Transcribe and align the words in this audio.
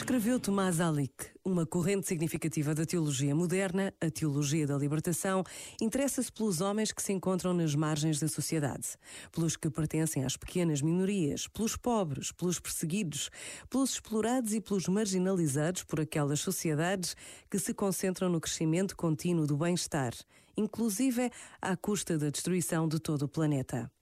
Escreveu 0.00 0.40
Tomás 0.40 0.80
Alic, 0.80 1.26
uma 1.44 1.66
corrente 1.66 2.08
significativa 2.08 2.74
da 2.74 2.86
teologia 2.86 3.34
moderna, 3.34 3.92
a 4.00 4.10
teologia 4.10 4.66
da 4.66 4.74
libertação, 4.74 5.44
interessa-se 5.78 6.32
pelos 6.32 6.62
homens 6.62 6.90
que 6.90 7.02
se 7.02 7.12
encontram 7.12 7.52
nas 7.52 7.74
margens 7.74 8.18
da 8.18 8.26
sociedade, 8.26 8.96
pelos 9.30 9.58
que 9.58 9.68
pertencem 9.68 10.24
às 10.24 10.38
pequenas 10.38 10.80
minorias, 10.80 11.46
pelos 11.48 11.76
pobres, 11.76 12.32
pelos 12.32 12.58
perseguidos, 12.58 13.30
pelos 13.68 13.90
explorados 13.90 14.54
e 14.54 14.60
pelos 14.62 14.88
marginalizados 14.88 15.84
por 15.84 16.00
aquelas 16.00 16.40
sociedades 16.40 17.14
que 17.50 17.58
se 17.58 17.74
concentram 17.74 18.30
no 18.30 18.40
crescimento 18.40 18.96
contínuo 18.96 19.46
do 19.46 19.58
bem-estar, 19.58 20.14
inclusive 20.56 21.30
à 21.60 21.76
custa 21.76 22.16
da 22.16 22.30
destruição 22.30 22.88
de 22.88 22.98
todo 22.98 23.24
o 23.24 23.28
planeta. 23.28 23.92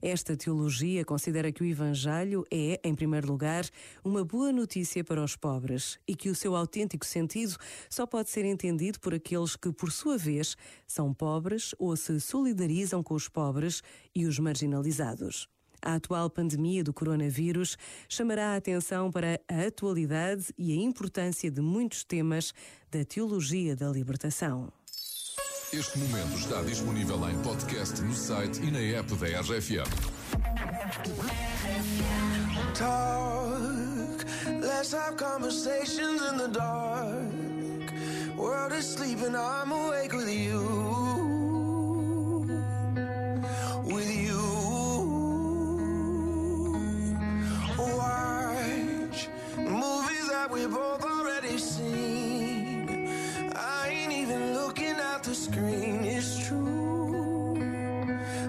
Esta 0.00 0.36
teologia 0.36 1.04
considera 1.04 1.52
que 1.52 1.62
o 1.62 1.66
Evangelho 1.66 2.44
é, 2.50 2.80
em 2.84 2.94
primeiro 2.94 3.28
lugar, 3.28 3.64
uma 4.04 4.24
boa 4.24 4.52
notícia 4.52 5.04
para 5.04 5.22
os 5.22 5.36
pobres 5.36 5.98
e 6.06 6.14
que 6.14 6.30
o 6.30 6.34
seu 6.34 6.54
autêntico 6.56 7.04
sentido 7.04 7.56
só 7.88 8.06
pode 8.06 8.30
ser 8.30 8.44
entendido 8.44 9.00
por 9.00 9.14
aqueles 9.14 9.56
que, 9.56 9.72
por 9.72 9.92
sua 9.92 10.16
vez, 10.16 10.56
são 10.86 11.12
pobres 11.12 11.74
ou 11.78 11.96
se 11.96 12.20
solidarizam 12.20 13.02
com 13.02 13.14
os 13.14 13.28
pobres 13.28 13.82
e 14.14 14.26
os 14.26 14.38
marginalizados. 14.38 15.48
A 15.80 15.94
atual 15.94 16.28
pandemia 16.28 16.82
do 16.82 16.92
coronavírus 16.92 17.76
chamará 18.08 18.54
a 18.54 18.56
atenção 18.56 19.12
para 19.12 19.40
a 19.48 19.66
atualidade 19.66 20.46
e 20.58 20.72
a 20.72 20.76
importância 20.76 21.50
de 21.50 21.60
muitos 21.60 22.02
temas 22.02 22.52
da 22.90 23.04
teologia 23.04 23.76
da 23.76 23.88
libertação. 23.88 24.72
Este 25.70 25.98
momento 25.98 26.38
está 26.38 26.62
disponível 26.62 27.28
em 27.28 27.36
podcast 27.42 28.00
no 28.00 28.14
site 28.14 28.58
e 28.62 28.70
na 28.70 28.98
app 28.98 29.14
da 29.16 29.26
RFM. 29.42 29.84
Talk, 32.74 34.24
let's 34.62 34.94
have 34.94 35.16
conversations 35.16 36.22
in 36.22 36.38
the 36.38 36.48
dark. 36.48 37.92
World 38.38 38.72
is 38.72 38.86
sleeping, 38.86 39.36
I'm 39.36 39.70
awake 39.70 40.14
with 40.14 40.30
you. 40.30 40.77
The 55.28 55.34
screen, 55.34 56.04
is 56.04 56.38
true. 56.46 57.54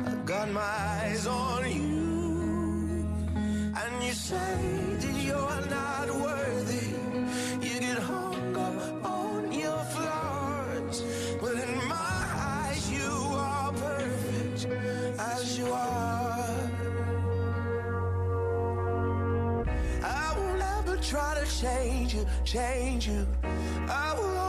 I've 0.08 0.26
got 0.26 0.50
my 0.50 0.62
eyes 0.62 1.28
on 1.28 1.70
you. 1.70 3.06
And 3.82 4.04
you 4.06 4.14
say 4.14 4.56
that 5.02 5.16
you're 5.28 5.62
not 5.78 6.08
worthy. 6.26 6.88
You 7.68 7.80
get 7.80 8.00
hung 8.00 8.56
up 8.56 9.06
on 9.06 9.52
your 9.52 9.82
flaws. 9.94 11.04
But 11.42 11.56
in 11.66 11.74
my 11.96 12.22
eyes, 12.56 12.90
you 12.90 13.12
are 13.48 13.74
perfect 13.74 14.68
as 15.20 15.58
you 15.58 15.68
are. 15.68 16.70
I 20.02 20.28
will 20.38 20.58
never 20.68 20.96
try 21.12 21.32
to 21.42 21.46
change 21.62 22.14
you, 22.16 22.26
change 22.46 23.08
you. 23.10 23.28
I 23.90 24.14
will 24.18 24.49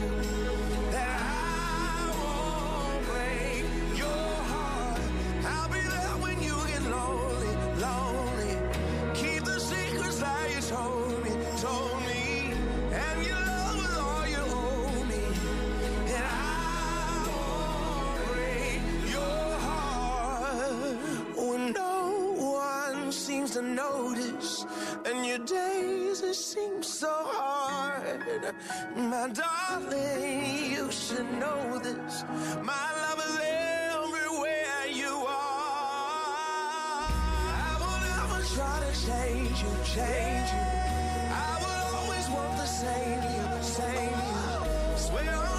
hard. 28.41 28.55
My 28.95 29.29
darling, 29.29 30.71
you 30.71 30.91
should 30.91 31.31
know 31.39 31.79
this. 31.79 32.23
My 32.61 32.87
love 33.01 33.19
is 33.19 33.39
everywhere 33.41 34.85
you 34.89 35.13
are. 35.27 37.05
I 37.07 37.77
will 37.79 37.99
never 38.09 38.43
try 38.55 38.79
to 38.79 38.91
change 39.07 39.61
you, 39.63 39.71
change 39.95 40.49
you. 40.55 40.67
I 41.33 41.57
will 41.61 41.97
always 41.99 42.29
want 42.29 42.57
the 42.57 42.65
same 42.65 43.21
you, 43.35 43.63
same 43.63 44.09
you. 44.09 44.97
Swear 44.97 45.50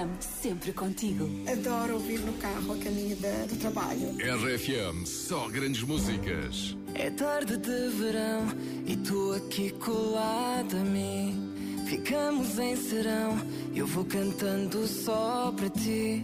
RFM, 0.00 0.08
sempre 0.20 0.72
contigo. 0.72 1.28
Adoro 1.50 1.94
ouvir 1.94 2.20
no 2.20 2.32
carro 2.34 2.72
a 2.72 2.76
caminho 2.78 3.16
da- 3.16 3.46
do 3.46 3.56
trabalho. 3.56 4.16
RFM, 4.18 5.06
só 5.06 5.48
grandes 5.48 5.82
músicas. 5.82 6.76
É 6.94 7.10
tarde 7.10 7.56
de 7.58 7.88
verão 7.96 8.46
e 8.86 8.96
tu 8.96 9.32
aqui 9.32 9.70
colada 9.72 10.76
a 10.76 10.84
mim. 10.84 11.48
Ficamos 11.86 12.58
em 12.58 12.76
serão, 12.76 13.36
eu 13.74 13.86
vou 13.86 14.04
cantando 14.04 14.86
só 14.86 15.52
para 15.56 15.68
ti. 15.70 16.22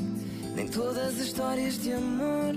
Nem 0.55 0.69
todas 0.69 1.15
as 1.15 1.19
histórias 1.19 1.79
de 1.83 1.93
amor 1.93 2.55